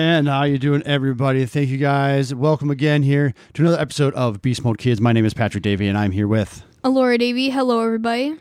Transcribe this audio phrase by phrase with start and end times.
[0.00, 1.44] And how you doing, everybody?
[1.44, 2.34] Thank you guys.
[2.34, 4.98] Welcome again here to another episode of Beast Mode Kids.
[4.98, 6.64] My name is Patrick Davey, and I'm here with.
[6.82, 7.50] Alora Davey.
[7.50, 8.34] Hello, everybody.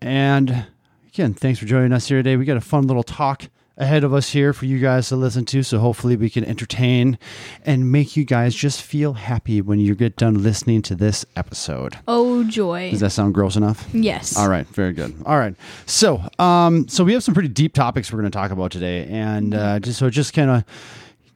[0.00, 0.68] And
[1.06, 2.38] again, thanks for joining us here today.
[2.38, 5.44] We got a fun little talk ahead of us here for you guys to listen
[5.44, 5.62] to.
[5.62, 7.18] So hopefully we can entertain
[7.64, 11.98] and make you guys just feel happy when you get done listening to this episode.
[12.08, 12.90] Oh, joy.
[12.90, 13.86] Does that sound gross enough?
[13.92, 14.36] yes.
[14.36, 15.14] All right, very good.
[15.26, 18.50] All right, so um, so we have some pretty deep topics we're going to talk
[18.50, 20.64] about today, and uh, just so just kind of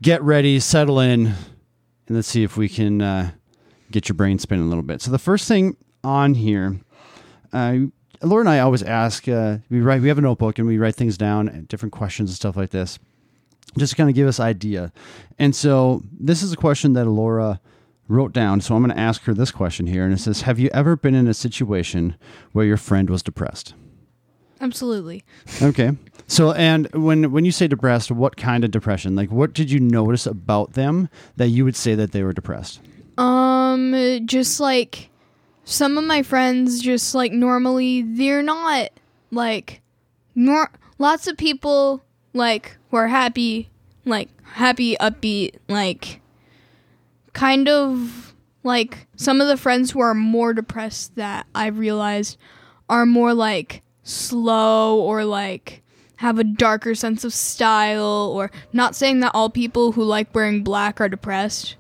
[0.01, 1.37] get ready, settle in, and
[2.09, 3.31] let's see if we can uh,
[3.91, 5.03] get your brain spinning a little bit.
[5.03, 6.81] So the first thing on here,
[7.53, 7.77] uh,
[8.23, 9.29] Laura and I always ask.
[9.29, 10.03] Uh, we write.
[10.03, 12.71] We have a notebook and we write things down, and different questions and stuff like
[12.71, 12.99] this,
[13.79, 14.93] just to kind of give us idea.
[15.39, 17.61] And so this is a question that Laura
[18.09, 18.61] wrote down.
[18.61, 20.97] So I'm going to ask her this question here, and it says, "Have you ever
[20.97, 22.17] been in a situation
[22.53, 23.75] where your friend was depressed?"
[24.61, 25.25] Absolutely.
[25.63, 25.93] Okay.
[26.27, 29.17] So and when when you say depressed, what kind of depression?
[29.17, 32.81] Like what did you notice about them that you would say that they were depressed?
[33.17, 35.10] Um, just like
[35.71, 38.91] some of my friends, just like normally, they're not
[39.31, 39.81] like
[40.35, 40.71] nor.
[40.99, 42.05] Lots of people
[42.35, 43.71] like who are happy,
[44.05, 46.21] like happy, upbeat, like
[47.33, 52.37] kind of like some of the friends who are more depressed that I've realized
[52.89, 55.83] are more like slow or like
[56.17, 60.63] have a darker sense of style or not saying that all people who like wearing
[60.63, 61.77] black are depressed.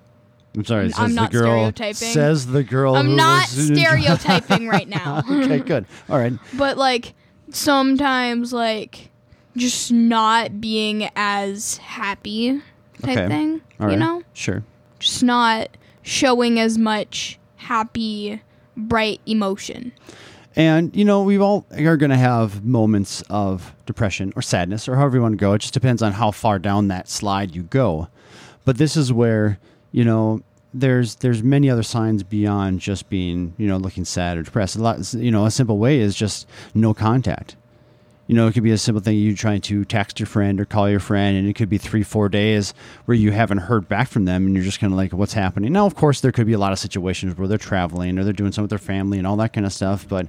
[0.56, 0.88] I'm sorry.
[0.90, 1.94] Says I'm not the girl, stereotyping.
[1.94, 2.96] Says the girl.
[2.96, 5.22] I'm not stereotyping right now.
[5.30, 5.86] okay, good.
[6.08, 6.32] All right.
[6.56, 7.14] But like
[7.50, 9.10] sometimes like
[9.56, 12.60] just not being as happy
[13.02, 13.28] type Okay.
[13.28, 13.60] thing.
[13.78, 13.98] All you right.
[13.98, 14.22] know?
[14.32, 14.62] Sure.
[14.98, 15.68] Just not
[16.02, 18.40] showing as much happy,
[18.76, 19.92] bright emotion.
[20.56, 24.96] And you know, we all are going to have moments of depression or sadness or
[24.96, 25.52] however you want to go.
[25.52, 28.08] It just depends on how far down that slide you go.
[28.64, 29.58] But this is where,
[29.92, 30.42] you know,
[30.72, 34.76] there's there's many other signs beyond just being, you know, looking sad or depressed.
[34.76, 37.56] A lot, you know, a simple way is just no contact.
[38.28, 40.64] You know, it could be a simple thing you trying to text your friend or
[40.64, 42.74] call your friend, and it could be three, four days
[43.06, 45.72] where you haven't heard back from them, and you're just kind of like, what's happening?
[45.72, 48.32] Now, of course, there could be a lot of situations where they're traveling or they're
[48.32, 50.28] doing something with their family and all that kind of stuff, but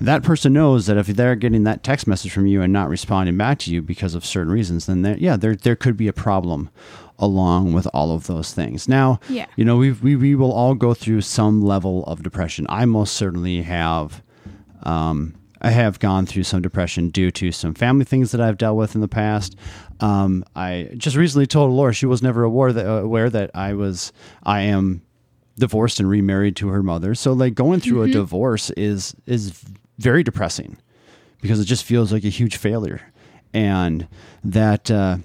[0.00, 3.36] that person knows that if they're getting that text message from you and not responding
[3.36, 6.70] back to you because of certain reasons, then yeah, there there could be a problem
[7.20, 8.88] along with all of those things.
[8.88, 9.46] Now, Yeah.
[9.56, 12.66] you know, we we we will all go through some level of depression.
[12.68, 14.22] I most certainly have.
[14.82, 18.78] Um, I have gone through some depression due to some family things that I've dealt
[18.78, 19.56] with in the past.
[20.00, 24.10] Um, I just recently told Laura she was never aware that, aware that I was
[24.42, 25.02] I am
[25.58, 27.14] divorced and remarried to her mother.
[27.14, 29.62] So like going through a divorce is is
[29.98, 30.78] very depressing
[31.42, 33.02] because it just feels like a huge failure,
[33.52, 34.08] and
[34.42, 35.18] that uh,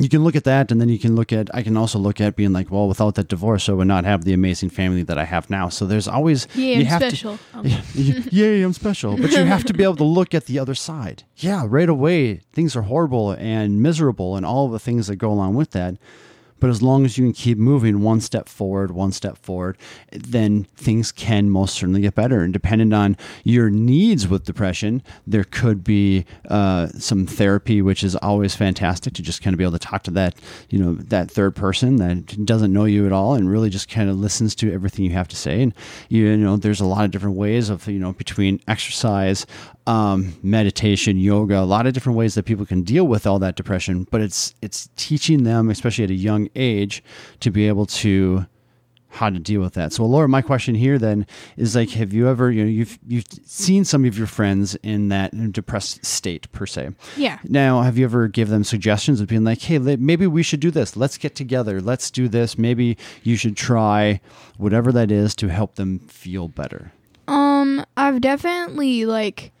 [0.00, 2.20] you can look at that, and then you can look at I can also look
[2.20, 5.18] at being like, well, without that divorce, I would not have the amazing family that
[5.18, 5.68] I have now.
[5.68, 7.38] So there's always Yeah, you I'm have to- special.
[7.54, 9.16] Um, Yay, I'm special.
[9.18, 11.24] But you have to be able to look at the other side.
[11.36, 15.30] Yeah, right away, things are horrible and miserable and all of the things that go
[15.30, 15.96] along with that.
[16.62, 19.76] But as long as you can keep moving one step forward, one step forward,
[20.12, 22.42] then things can most certainly get better.
[22.42, 28.14] And depending on your needs with depression, there could be uh, some therapy, which is
[28.14, 30.36] always fantastic to just kind of be able to talk to that,
[30.70, 34.08] you know, that third person that doesn't know you at all and really just kind
[34.08, 35.62] of listens to everything you have to say.
[35.62, 35.74] And
[36.10, 39.46] you know, there's a lot of different ways of you know between exercise,
[39.86, 43.56] um, meditation, yoga, a lot of different ways that people can deal with all that
[43.56, 44.06] depression.
[44.10, 47.02] But it's it's teaching them, especially at a young age,
[47.40, 48.46] to be able to
[49.12, 49.92] how to deal with that.
[49.92, 51.26] So, Laura, my question here then
[51.56, 55.08] is like, have you ever, you know, you've you've seen some of your friends in
[55.08, 56.90] that depressed state per se.
[57.16, 57.38] Yeah.
[57.44, 60.70] Now, have you ever give them suggestions of being like, hey, maybe we should do
[60.70, 60.96] this.
[60.96, 61.80] Let's get together.
[61.80, 62.56] Let's do this.
[62.56, 64.20] Maybe you should try
[64.56, 66.92] whatever that is to help them feel better.
[67.28, 69.51] Um, I've definitely like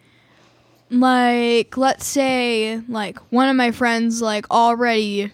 [0.92, 5.32] like let's say like one of my friends like already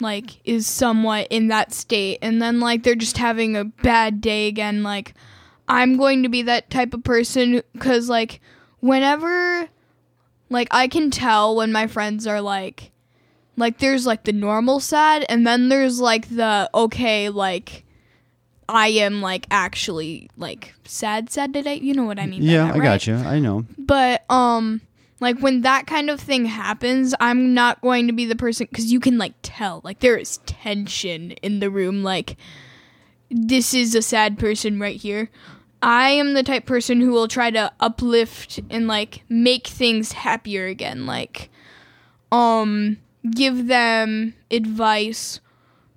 [0.00, 4.48] like is somewhat in that state and then like they're just having a bad day
[4.48, 5.14] again like
[5.68, 8.40] I'm going to be that type of person cuz like
[8.80, 9.68] whenever
[10.48, 12.90] like I can tell when my friends are like
[13.56, 17.84] like there's like the normal sad and then there's like the okay like
[18.68, 21.76] I am like actually like sad sad today.
[21.76, 22.40] You know what I mean?
[22.40, 23.16] by yeah, that, I got you.
[23.16, 23.66] I know.
[23.76, 24.80] But um
[25.24, 28.92] like when that kind of thing happens, I'm not going to be the person cuz
[28.92, 29.80] you can like tell.
[29.82, 32.02] Like there is tension in the room.
[32.02, 32.36] Like
[33.30, 35.30] this is a sad person right here.
[35.82, 40.66] I am the type person who will try to uplift and like make things happier
[40.66, 41.06] again.
[41.06, 41.50] Like
[42.30, 42.98] um
[43.30, 45.40] give them advice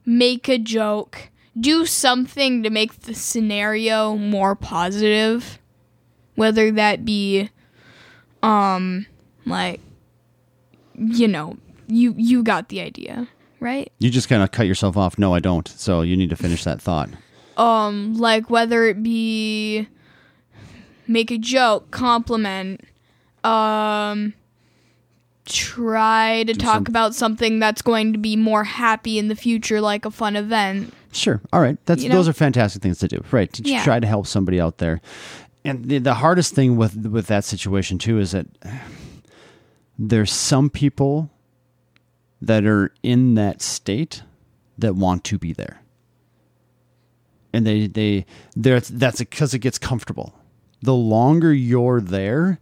[0.08, 1.30] make a joke,
[1.60, 5.60] do something to make the scenario more positive,
[6.36, 7.50] whether that be,
[8.42, 9.06] um,
[9.50, 9.80] like,
[10.96, 11.58] you know,
[11.88, 13.28] you you got the idea,
[13.60, 13.92] right?
[14.00, 15.18] You just kind of cut yourself off.
[15.18, 15.68] No, I don't.
[15.68, 17.10] So you need to finish that thought.
[17.58, 19.88] um like whether it be
[21.08, 22.82] make a joke compliment
[23.44, 24.34] um
[25.46, 29.80] try to talk some- about something that's going to be more happy in the future
[29.82, 31.42] like a fun event Sure.
[31.52, 31.78] All right.
[31.86, 32.16] That's You know?
[32.16, 33.24] those are fantastic things to do.
[33.32, 33.52] Right.
[33.54, 33.84] To Yeah.
[33.84, 35.02] try to help somebody out there.
[35.66, 38.46] And the, the hardest thing with with that situation too is that
[39.98, 41.32] there's some people
[42.42, 44.24] that are in that state
[44.78, 45.82] that want to be there.
[47.52, 50.38] And they they they're that's because it gets comfortable.
[50.82, 52.60] The longer you're there,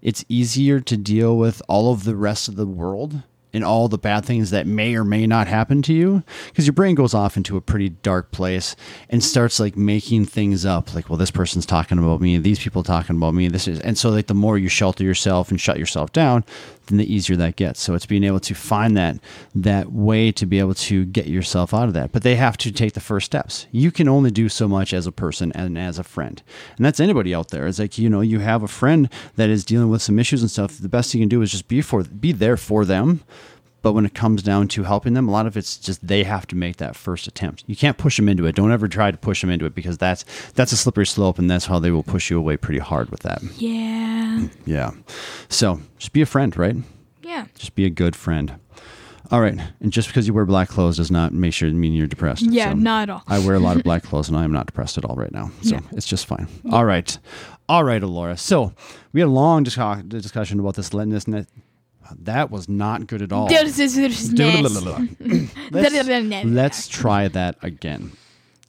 [0.00, 3.98] it's easier to deal with all of the rest of the world and all the
[3.98, 7.36] bad things that may or may not happen to you because your brain goes off
[7.36, 8.74] into a pretty dark place
[9.10, 10.94] and starts like making things up.
[10.94, 13.96] Like well this person's talking about me these people talking about me this is and
[13.98, 16.44] so like the more you shelter yourself and shut yourself down
[16.86, 17.80] then the easier that gets.
[17.80, 19.18] So it's being able to find that
[19.54, 22.12] that way to be able to get yourself out of that.
[22.12, 23.66] But they have to take the first steps.
[23.70, 26.42] You can only do so much as a person and as a friend.
[26.76, 27.66] And that's anybody out there.
[27.66, 30.50] It's like you know you have a friend that is dealing with some issues and
[30.50, 30.78] stuff.
[30.78, 33.22] The best you can do is just be for be there for them
[33.82, 36.46] but when it comes down to helping them, a lot of it's just they have
[36.48, 37.64] to make that first attempt.
[37.66, 38.54] You can't push them into it.
[38.54, 40.24] Don't ever try to push them into it because that's
[40.54, 43.20] that's a slippery slope, and that's how they will push you away pretty hard with
[43.20, 43.42] that.
[43.58, 44.92] yeah Yeah.
[45.48, 46.76] So just be a friend, right?
[47.22, 48.54] yeah Just be a good friend.
[49.30, 49.58] All right.
[49.80, 52.42] And just because you wear black clothes does not make sure mean you're depressed.
[52.42, 54.52] yeah So not at all I wear a lot of black clothes and I am
[54.52, 55.50] not depressed at all right now.
[55.62, 55.80] So Yeah.
[55.92, 56.48] it's just fine.
[56.70, 57.16] All right.
[57.68, 58.36] All right, Alora.
[58.36, 58.74] So
[59.12, 60.90] we had a long discussion about this.
[60.90, 61.26] This.
[62.20, 63.48] That was not good at all.
[63.48, 64.32] This is- this is
[64.62, 64.74] nasty.
[65.70, 65.90] let's,
[66.54, 68.12] let's try that again.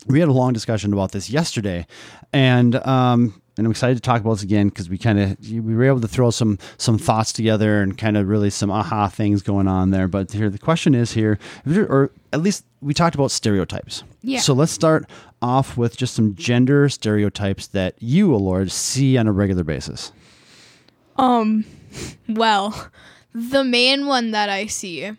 [0.07, 1.87] We had a long discussion about this yesterday,
[2.33, 5.61] and um, and I'm excited to talk about this again because we kind of we
[5.61, 9.41] were able to throw some some thoughts together and kind of really some aha things
[9.41, 10.09] going on there.
[10.09, 14.03] But here the question is here, or at least we talked about stereotypes.
[14.21, 14.39] Yeah.
[14.39, 15.09] So let's start
[15.41, 20.11] off with just some gender stereotypes that you, Lord, see on a regular basis.
[21.15, 21.63] Um,
[22.27, 22.89] well,
[23.33, 25.11] the main one that I see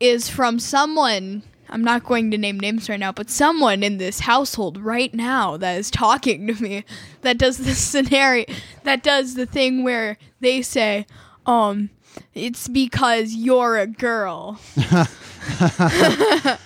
[0.00, 1.42] is from someone.
[1.68, 5.56] I'm not going to name names right now, but someone in this household right now
[5.56, 6.84] that is talking to me
[7.22, 8.44] that does this scenario,
[8.84, 11.06] that does the thing where they say,
[11.46, 11.90] um,
[12.34, 14.60] it's because you're a girl.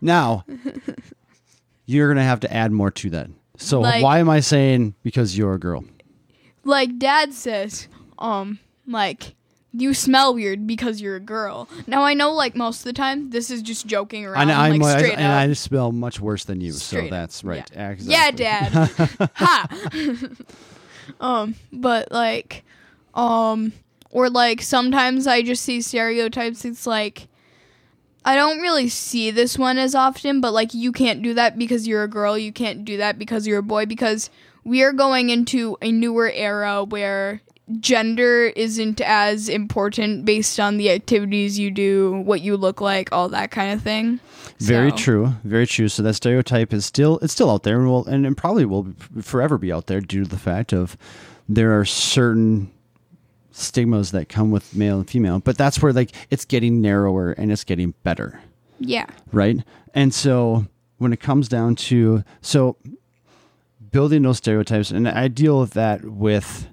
[0.00, 0.44] Now,
[1.86, 3.30] you're gonna have to add more to that.
[3.56, 5.84] So Like- why am I saying because you're a girl?
[6.64, 7.88] Like dad says,
[8.18, 9.34] um, like,
[9.76, 11.68] you smell weird because you're a girl.
[11.86, 14.78] Now I know, like most of the time, this is just joking around, And I'm
[14.78, 15.32] like I- straight and.
[15.32, 17.68] I smell much worse than you, Straight so that's right.
[17.72, 18.44] Yeah, Exactly.
[18.44, 19.30] Dad.
[19.34, 19.68] ha.
[21.20, 22.64] um, but like,
[23.14, 23.72] um,
[24.10, 26.64] or like sometimes I just see stereotypes.
[26.64, 27.26] It's like
[28.24, 31.86] I don't really see this one as often, but like you can't do that because
[31.86, 32.38] you're a girl.
[32.38, 33.86] You can't do that because you're a boy.
[33.86, 34.30] Because
[34.62, 37.42] we are going into a newer era where
[37.80, 43.28] gender isn't as important based on the activities you do, what you look like, all
[43.30, 44.20] that kind of thing.
[44.60, 45.32] Very So- true.
[45.44, 45.88] Very true.
[45.88, 48.88] So that stereotype is still it's still out there and will and, and probably will
[49.22, 50.96] forever be out there due to the fact of
[51.48, 52.70] there are certain
[53.50, 57.50] stigmas that come with male and female, but that's where like it's getting narrower and
[57.52, 58.40] it's getting better.
[58.80, 59.06] Yeah.
[59.32, 59.56] right?
[59.94, 60.66] And so
[60.98, 62.76] when it comes down to so
[63.90, 66.66] building those stereotypes, and I deal with that with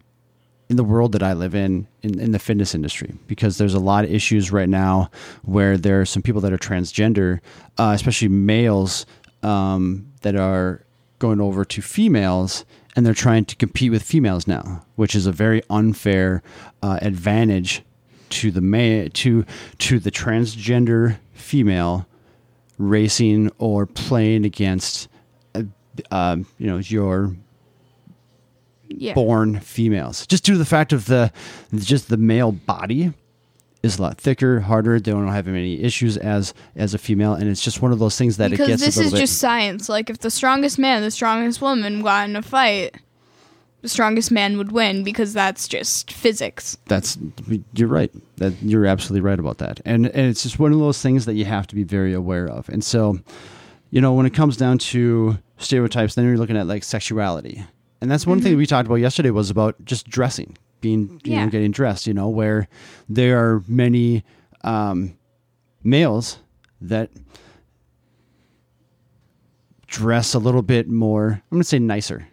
[0.71, 3.79] in the world that I live in, in, in the fitness industry, because there's a
[3.79, 5.11] lot of issues right now
[5.43, 7.41] where there are some people that are transgender,
[7.77, 9.05] uh, especially males,
[9.43, 10.85] um, that are
[11.19, 12.63] going over to females
[12.95, 16.41] and they're trying to compete with females now, which is a very unfair
[16.81, 17.83] uh, advantage
[18.29, 19.45] to the ma- to
[19.77, 22.07] to the transgender female
[22.77, 25.09] racing or playing against
[25.53, 25.63] uh,
[26.11, 27.35] um, you know your
[28.97, 29.13] Yeah.
[29.13, 30.25] born females.
[30.27, 31.31] Just due to the fact of the
[31.75, 33.13] just the male body
[33.83, 34.99] is a lot thicker harder.
[34.99, 37.33] They don't have as many issues as as a female.
[37.33, 39.37] And it's just one of those things that it because gets this is bit just
[39.39, 39.89] science.
[39.89, 42.95] Like if the strongest man, the strongest woman got in a fight,
[43.81, 46.77] the strongest man would win because that's just physics.
[46.85, 47.17] that's
[47.73, 48.11] you're right.
[48.37, 49.81] That you're absolutely right about that.
[49.85, 52.47] And and it's just one of those things that you have to be very aware
[52.47, 52.69] of.
[52.69, 53.19] And so
[53.89, 57.63] you know when it comes down to stereotypes then you're looking at like sexuality
[58.01, 61.45] and that's one thing we talked about yesterday was about just dressing being you Yeah.
[61.45, 62.67] know getting dressed you know where
[63.07, 64.23] there are many
[64.63, 65.15] um,
[65.83, 66.37] males
[66.81, 67.09] that
[69.87, 71.31] dress a little bit more.
[71.33, 72.27] I'm going to say nicer,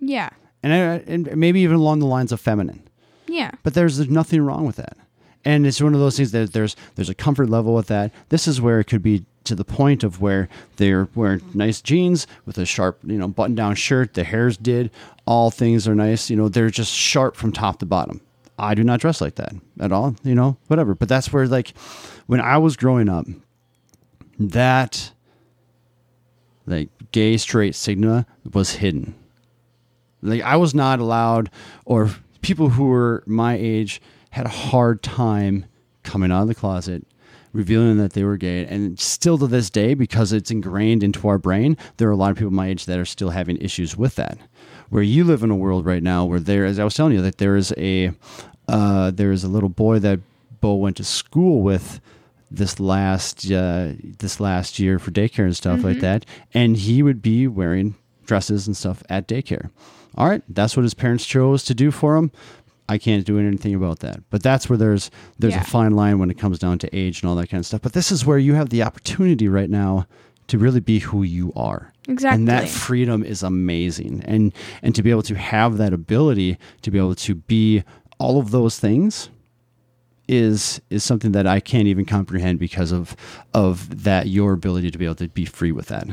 [0.00, 0.30] Yeah.
[0.62, 0.78] and, I,
[1.10, 2.82] and maybe even along the lines of feminine.
[3.28, 3.52] Yeah.
[3.62, 4.96] But there's nothing wrong with that.
[5.44, 8.12] And it's one of those things that there's there's a comfort level with that.
[8.30, 12.26] This is where it could be to the point of where they're wearing nice jeans
[12.46, 14.90] with a sharp, you know, button down shirt, the hair's did,
[15.26, 18.20] all things are nice, you know, they're just sharp from top to bottom.
[18.58, 20.94] I do not dress like that at all, you know, whatever.
[20.94, 21.76] But that's where like
[22.26, 23.26] when I was growing up,
[24.38, 25.12] that
[26.66, 29.14] like gay straight stigma was hidden.
[30.22, 31.50] Like I was not allowed,
[31.84, 32.10] or
[32.42, 34.00] people who were my age
[34.30, 35.66] had a hard time
[36.02, 37.06] coming out of the closet,
[37.54, 38.66] revealing that they were gay.
[38.66, 42.32] And still to this day, because it's ingrained into our brain, there are a lot
[42.32, 44.36] of people my age that are still having issues with that.
[44.90, 47.22] Where you live in a world right now where there, as I was telling you,
[47.22, 48.12] that there is a
[48.68, 50.20] uh, there is a little boy that
[50.60, 52.00] Bo went to school with
[52.50, 57.22] this last uh, this last year for daycare and stuff like that, and he would
[57.22, 57.94] be wearing
[58.26, 59.70] dresses and stuff at daycare.
[60.16, 62.30] All right, that's what his parents chose to do for him.
[62.88, 64.20] I can't do anything about that.
[64.30, 65.62] But that's where there's there's Yeah.
[65.62, 67.82] a fine line when it comes down to age and all that kind of stuff.
[67.82, 70.06] But this is where you have the opportunity right now
[70.48, 71.92] to really be who you are.
[72.06, 72.36] Exactly.
[72.36, 74.22] And that freedom is amazing.
[74.26, 77.82] And and to be able to have that ability to be able to be
[78.18, 79.30] all of those things
[80.28, 83.16] is is something that I can't even comprehend because of
[83.52, 86.06] of that your ability to be able to be free with that.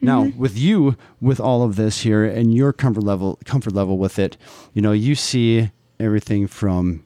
[0.00, 0.38] Now, mm-hmm.
[0.38, 4.36] with you, with all of this here, and your comfort level, comfort level with it,
[4.74, 5.70] you know, you see
[6.00, 7.04] everything from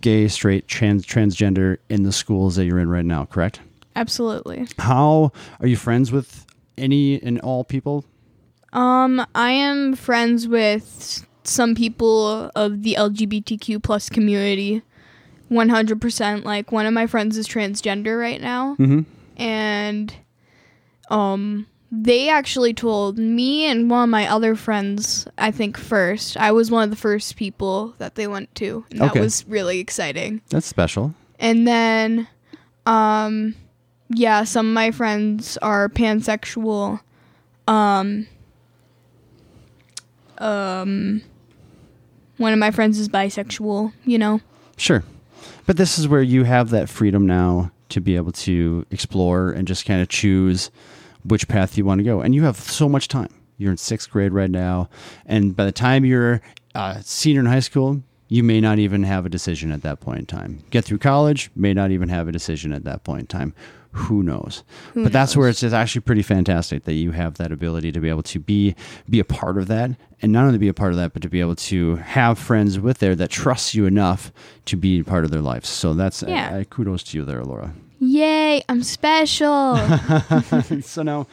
[0.00, 3.24] gay, straight, trans, transgender in the schools that you're in right now.
[3.26, 3.60] Correct?
[3.96, 4.66] Absolutely.
[4.78, 6.46] How are you friends with
[6.78, 8.04] any and all people?
[8.72, 14.82] Um, I am friends with some people of the LGBTQ plus community.
[15.48, 16.44] One hundred percent.
[16.46, 19.42] Like one of my friends is transgender right now, Mm-hmm.
[19.42, 20.14] and
[21.10, 25.26] um, they actually told me and one of my other friends.
[25.38, 26.36] I think first.
[26.36, 29.20] I was one of the first people that they went to, and that Okay.
[29.20, 30.40] was really exciting.
[30.50, 31.14] That's special.
[31.38, 32.28] And then,
[32.86, 33.54] um,
[34.08, 37.00] yeah, some of my friends are pansexual.
[37.66, 38.26] Um,
[40.38, 41.22] um,
[42.36, 44.40] one of my friends is bisexual, you know?
[44.76, 45.04] Sure.
[45.66, 49.66] But this is where you have that freedom now to be able to explore and
[49.68, 50.70] just kind of choose
[51.24, 52.20] which path you want to go.
[52.20, 53.32] And you have so much time.
[53.58, 54.88] You're in sixth grade right now.
[55.26, 56.40] And by the time you're
[56.74, 60.20] uh, senior in high school, you may not even have a decision at that point
[60.20, 60.62] in time.
[60.70, 63.54] Get through college, may not even have a decision at that point in time.
[63.92, 64.62] Who knows?
[64.94, 65.36] Who but that's knows?
[65.36, 68.38] where it's just actually pretty fantastic that you have that ability to be able to
[68.38, 68.76] be
[69.08, 69.90] be a part of that,
[70.22, 72.78] and not only be a part of that, but to be able to have friends
[72.78, 74.32] with there that trust you enough
[74.66, 75.68] to be part of their lives.
[75.68, 76.50] So that's Yeah.
[76.58, 77.74] uh, kudos to you there, Laura.
[77.98, 79.76] Yay, I'm special.
[80.82, 81.26] so now,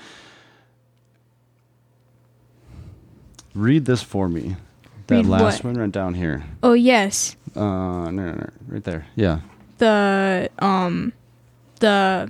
[3.54, 4.56] read this for me.
[5.08, 5.74] That Read last what?
[5.74, 6.44] one right down here.
[6.64, 7.36] oh, yes.
[7.56, 9.06] Uh, no, no, no, right there.
[9.16, 9.40] Yeah.
[9.78, 11.14] The, um,
[11.80, 12.30] the,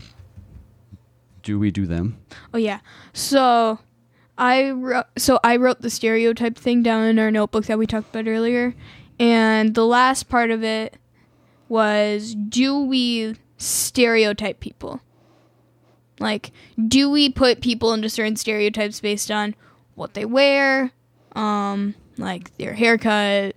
[1.47, 2.17] Do we do them?
[2.53, 2.81] oh, yeah.
[3.13, 3.79] So,
[4.37, 8.13] I wrote, so I wrote the stereotype thing down in our notebook that we talked
[8.13, 8.75] about earlier.
[9.17, 10.97] And the last part of it
[11.69, 14.99] was do we stereotype people?
[16.19, 16.51] Like,
[16.85, 19.55] do we put people into certain stereotypes based on
[19.95, 20.91] what they wear,
[21.31, 23.55] um, like their haircut,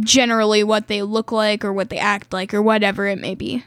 [0.00, 3.62] generally what they look like or what they act like or whatever it may be?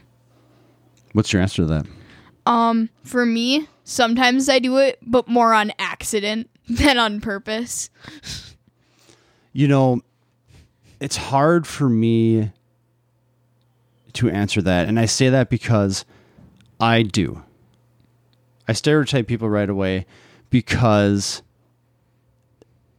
[1.12, 1.86] What's your answer to that?
[2.46, 7.90] Um, for me, sometimes I do it, but more on accident than on purpose.
[9.52, 10.00] You know,
[11.00, 12.50] it's hard for me
[14.14, 14.88] to answer that.
[14.88, 16.04] And I say that because
[16.80, 17.42] I do.
[18.68, 20.06] I stereotype people right away
[20.50, 21.42] because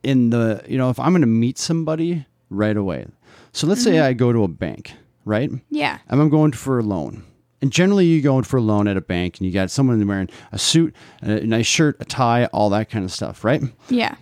[0.04, 3.06] in the, you know, if I'm going to meet somebody right away.
[3.52, 4.94] So let's say I go to a bank,
[5.26, 5.50] right?
[5.70, 6.00] Yeah.
[6.10, 7.24] and I'm going for a loan.
[7.64, 10.06] And generally, you go in for a loan at a bank, and you got someone
[10.06, 13.62] wearing a suit, a nice shirt, a tie, all that kind of stuff, right?
[13.88, 14.16] Yeah.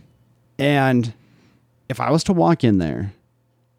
[0.59, 1.11] And
[1.89, 3.13] if I was to walk in there,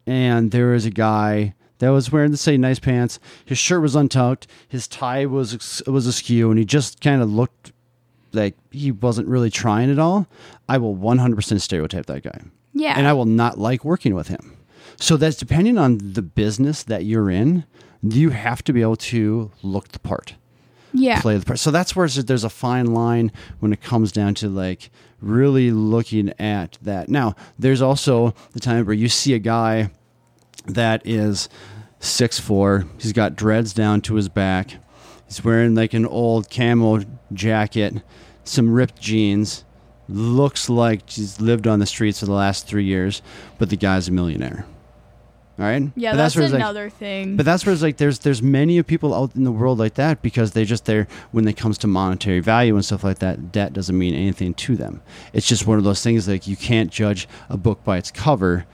[0.05, 3.95] and there was a guy that was wearing the say nice pants, his shirt was
[3.95, 7.71] untucked, his tie was was askew, and he just kind of looked
[8.33, 10.27] like he wasn't really trying at all,
[10.67, 12.41] I will 100% stereotype that guy
[12.73, 12.95] Yeah.
[12.97, 14.57] and I will not like working with him.
[14.97, 17.63] So that's depending on the business that you're in,
[18.03, 20.35] you have to be able to look the part,
[20.93, 21.21] yeah.
[21.21, 21.59] play the part.
[21.59, 24.89] So that's where there's a fine line when it comes down to like
[25.21, 27.09] really looking at that.
[27.09, 29.89] Now, there's also the time where you see a guy
[30.65, 31.49] that is
[31.99, 32.85] six four.
[32.99, 34.75] He's got dreads down to his back.
[35.27, 38.03] He's wearing like an old camo jacket
[38.43, 39.63] some ripped jeans,
[40.07, 43.21] looks like he's lived on the streets for the last three years,
[43.57, 44.65] but the guy's a millionaire.
[45.59, 45.83] All right.
[45.95, 47.35] Yeah, But that's, where it's like- another thing.
[47.37, 49.93] but that's where it's like there's there's many of people out in the world like
[49.95, 53.51] that because they just there when it comes to monetary value and stuff like that,
[53.51, 55.01] debt doesn't mean anything to them.
[55.31, 58.65] It's just one of those things like you can't judge a book by its cover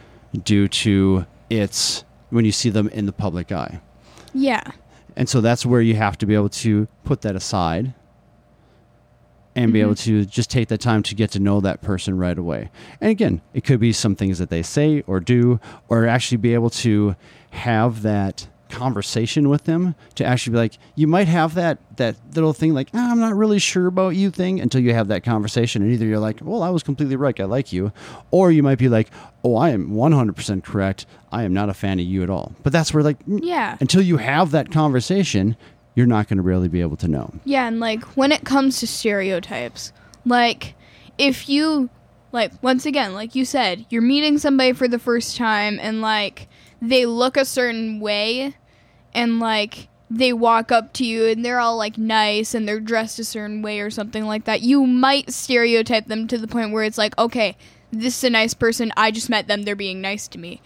[0.44, 3.82] due to its when you see them in the public eye.
[4.34, 4.62] yeah.
[5.16, 7.94] And so that's where you have to be able to put that aside
[9.64, 12.38] and be able to just take the time to get to know that person right
[12.38, 12.70] away.
[13.02, 16.54] And again, it could be some things that they say or do, or actually be
[16.54, 17.16] able to
[17.52, 22.54] have that conversation with them to actually be like you might have that that little
[22.54, 25.82] thing like "Ah, i'm not really sure about you thing until you have that conversation.
[25.82, 27.38] And either you're like well i was completely right.
[27.40, 27.92] I like you.
[28.30, 29.10] Or you might be like
[29.44, 31.08] oh i am 100% correct.
[31.32, 32.54] I am not a fan of you at all.
[32.64, 33.76] But that's where like Yeah.
[33.80, 35.58] until you have that conversation,
[36.00, 37.30] you're not going to really be able to know.
[37.44, 39.92] Yeah, and like when it comes to stereotypes,
[40.26, 40.74] like
[41.18, 41.90] if you
[42.32, 46.48] like once again, like you said, you're meeting somebody for the first time and like
[46.82, 48.56] they look a certain way
[49.14, 53.20] and like they walk up to you and they're all like nice and they're dressed
[53.20, 54.62] a certain way or something like that.
[54.62, 57.58] You might stereotype them to the point where it's like, okay,
[57.92, 58.94] this is a nice person.
[58.96, 59.64] I just met them.
[59.64, 60.62] They're being nice to me.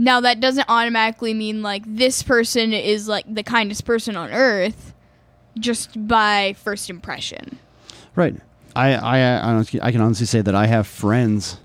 [0.00, 4.94] Now that doesn't automatically mean like this person is like the kindest person on earth
[5.58, 7.58] just by first impression.
[8.16, 8.34] Right.
[8.74, 11.58] I, I, I, can honestly say that I have friends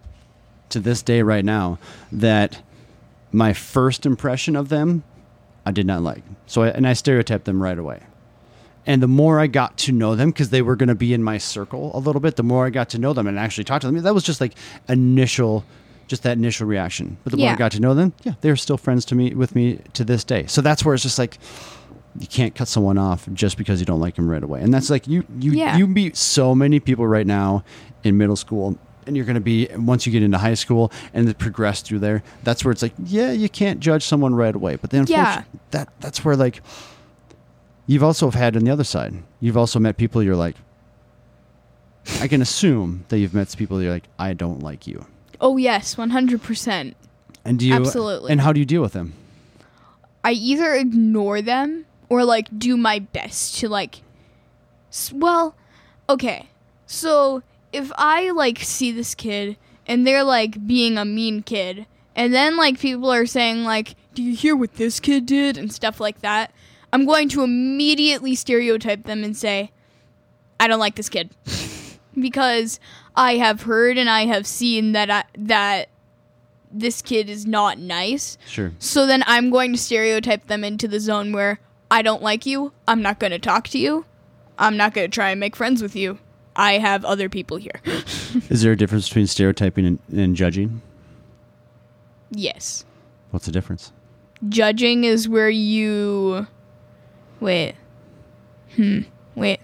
[0.68, 1.80] to this day right now
[2.12, 2.62] that
[3.32, 5.06] my first impression of them
[5.65, 6.24] I did not like.
[6.46, 8.01] So I, and I stereotyped them right away.
[8.86, 11.24] And the more I got to know them, because they were going to be in
[11.24, 13.80] my circle a little bit, the more I got to know them and actually talk
[13.82, 13.96] to them.
[14.01, 14.56] That was just like
[14.89, 15.64] initial,
[16.07, 17.18] just that initial reaction.
[17.24, 19.55] But the more I got to know them, yeah, they're still friends to me with
[19.55, 20.46] me to this day.
[20.48, 21.37] So that's where it's just like
[22.20, 24.61] you can't cut someone off just because you don't like them right away.
[24.61, 25.77] And that's like you you Yeah.
[25.77, 27.63] you meet so many people right now
[28.03, 31.27] in middle school and you're going to be once you get into high school and
[31.27, 34.77] then progress through there that's where it's like yeah you can't judge someone right away
[34.77, 35.44] but then Yeah.
[35.72, 36.61] that that's where like
[37.85, 40.55] you've also had on the other side you've also met people you're like
[42.22, 45.05] i can assume that you've met people you're like i don't like you
[45.41, 46.93] Oh yes, 100%.
[47.43, 48.31] and do you Absolutely.
[48.31, 49.13] and how do you deal with them
[50.24, 54.01] I either ignore them or like do my best to like
[54.89, 55.55] s- well,
[56.09, 56.48] okay.
[56.87, 62.33] So if I like see this kid and they're like being a mean kid and
[62.33, 66.00] then like people are saying like do you hear what this kid did and stuff
[66.00, 66.51] like that,
[66.93, 69.71] I'm going to immediately stereotype them and say
[70.59, 71.29] I don't like this kid.
[72.25, 72.79] because
[73.16, 75.90] I have heard and I have seen that I, that
[76.72, 78.38] this kid is not nice.
[78.48, 81.59] sure So then I'm going to stereotype them into the zone where
[81.92, 82.74] I don't like you.
[82.88, 84.05] I'm not going to talk to you.
[84.57, 86.18] I'm not going to try and make friends with you.
[86.55, 87.81] I have other people here.
[88.50, 90.81] is there a difference between stereotyping and, and judging
[92.31, 92.85] yes.
[93.31, 93.92] what's the difference
[94.50, 96.48] Judging is where you.
[97.40, 97.75] Wait.
[98.75, 99.01] Hmm.
[99.35, 99.59] Wait.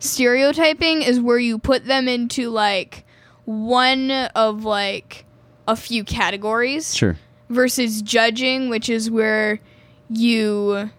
[0.00, 3.04] Stereotyping is where you put them into like
[3.44, 5.24] one of like
[5.68, 6.94] a few categories.
[6.94, 7.16] sure
[7.50, 9.60] versus judging, which is where
[10.08, 10.90] you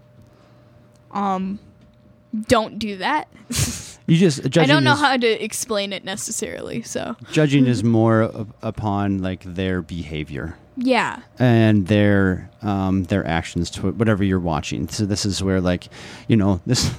[1.12, 1.60] um
[2.48, 3.28] don't do that.
[4.08, 7.84] you just judging I don't know is- how to explain it necessarily, so judging is
[7.84, 11.22] more of, upon like their behavior yeah.
[11.40, 14.88] and their um, their actions to whatever you're watching.
[14.88, 15.88] So this is where like
[16.28, 16.92] you know this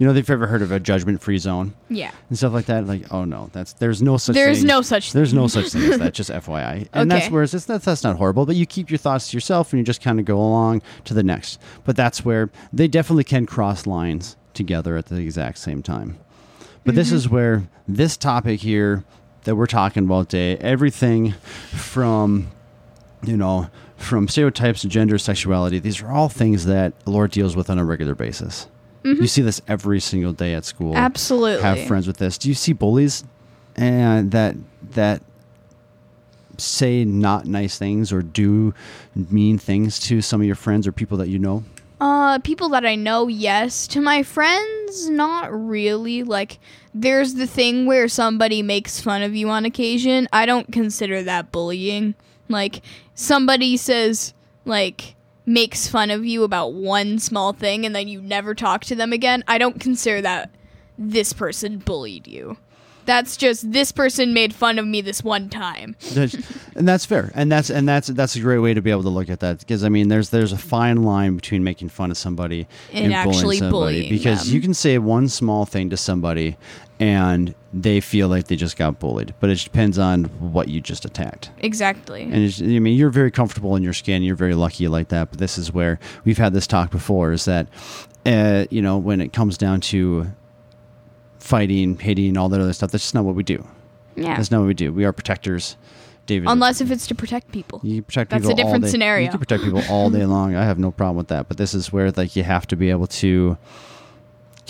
[0.00, 2.10] you know you've ever heard of a judgment free zone Yeah.
[2.30, 2.86] and stuff like that.
[2.86, 4.66] Like oh no, that's there's no such There's thing.
[4.66, 6.14] no such there's no such thing as that.
[6.20, 8.46] Just FYI, and that's where it's just, that's that's not horrible.
[8.46, 11.12] But you keep your thoughts to yourself and you just kind of go along to
[11.12, 11.60] the next.
[11.84, 16.18] But that's where they definitely can cross lines together at the exact same time.
[16.84, 17.16] But this mm-hmm.
[17.16, 19.04] is where this topic here
[19.44, 21.32] that we're talking about today, everything
[21.72, 22.50] from
[23.22, 27.68] you know, from stereotypes to gender, sexuality, these are all things that Lord deals with
[27.68, 28.66] on a regular basis.
[29.02, 30.96] You see this every single day at school.
[30.96, 31.62] Absolutely.
[31.62, 32.36] Have friends with this.
[32.38, 33.24] Do you see bullies
[33.76, 34.56] and that
[34.92, 35.22] that
[36.58, 38.74] say not nice things or do
[39.14, 41.64] mean things to some of your friends or people that you know?
[42.00, 43.86] Uh people that I know, yes.
[43.88, 46.22] To my friends, not really.
[46.22, 46.58] Like
[46.94, 50.28] there's the thing where somebody makes fun of you on occasion.
[50.32, 52.14] I don't consider that bullying.
[52.48, 52.82] Like
[53.14, 54.34] somebody says
[54.64, 55.14] like
[55.50, 59.12] makes fun of you about one small thing and then you never talk to them
[59.12, 59.42] again.
[59.48, 60.54] I don't consider that
[60.96, 62.56] this person bullied you.
[63.06, 65.96] That's just this person made fun of me this one time.
[66.12, 66.36] That's-
[66.76, 69.08] and that's fair and that's and that's that's a great way to be able to
[69.08, 72.16] look at that because i mean there's there's a fine line between making fun of
[72.16, 74.54] somebody And actually bullying because them.
[74.54, 76.56] you can say one small thing to somebody
[76.98, 81.04] and they feel like they just got bullied but it depends on what you just
[81.04, 82.22] attacked Exactly.
[82.22, 84.22] and it's, I mean, you're very comfortable in your skin.
[84.22, 85.30] You're very lucky like that.
[85.30, 87.66] But this is where we've had this talk before: is that,
[88.24, 90.32] uh, you know, when it comes down to
[91.40, 93.66] fighting, hitting, all that other stuff, that's just not what we do.
[94.14, 94.36] yeah.
[94.36, 94.92] That's not what we do.
[94.92, 95.76] We are protectors.
[96.26, 97.80] David, Unless if it's to protect people.
[97.82, 99.24] you can protect That's people That's a different scenario.
[99.24, 100.54] You can protect people all day long.
[100.54, 101.48] I have no problem with that.
[101.48, 103.56] But this is where like you have to be able to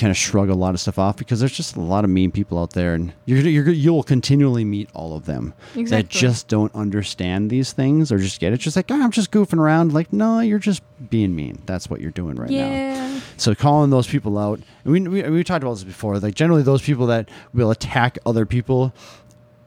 [0.01, 2.31] kind of shrug a lot of stuff off because there's just a lot of mean
[2.33, 6.75] people out there, and you're, you're you'll continually meet all of them that just don't
[6.75, 8.57] understand these things or just get it.
[8.59, 9.93] Just like "Ah, I'm just goofing around.
[9.93, 11.63] Like no, you're just being mean.
[11.67, 12.57] That's what you're doing right now.
[12.57, 13.21] yeah.
[13.37, 16.19] So calling those people out, and we, we we talked about this before.
[16.19, 18.93] Like generally, those people that will attack other people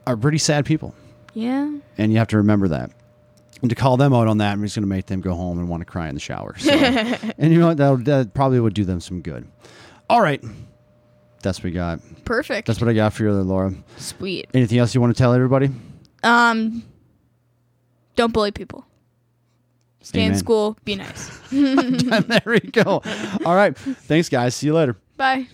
[0.05, 0.93] are pretty sad people
[1.33, 1.71] Yeah.
[1.97, 2.91] and you have to remember that.
[3.61, 5.57] And to call them out on that, I'm just going to make them go home
[5.57, 6.55] and want to cry in the shower.
[6.57, 6.69] So.
[7.37, 7.77] and you know what?
[7.77, 9.47] That, that probably would do them some good.
[10.13, 10.43] All right,
[11.41, 11.99] that's what we got.
[12.23, 12.67] Perfect.
[12.67, 13.73] That's what I got for you, there, Laura.
[13.97, 14.47] Sweet.
[14.53, 15.71] Anything else you want to tell everybody?
[16.21, 16.83] Um
[18.15, 18.85] don't bully people.
[20.03, 21.35] Stay in school, be nice.
[21.49, 23.01] there we go.
[23.43, 24.53] All right, thanks, guys.
[24.53, 24.95] See you later.
[25.17, 25.47] Bye.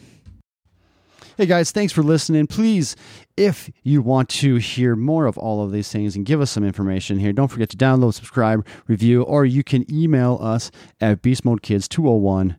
[1.38, 2.46] Hey guys, thanks for listening.
[2.46, 2.98] Please,
[3.38, 6.66] if you want to hear more of all of these things and give us some
[6.66, 10.70] information here, don't forget to download, subscribe, review, or you can email us
[11.00, 12.58] at beastmodekids201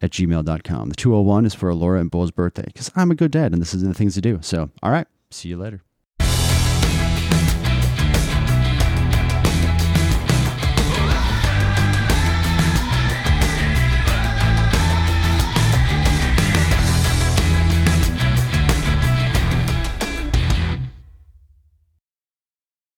[0.00, 0.88] at gmail.com.
[0.88, 3.74] The 201 is for Laura and Bo's birthday because I'm a good dad and this
[3.74, 4.38] is the things to do.
[4.42, 5.82] So, all right, see you later.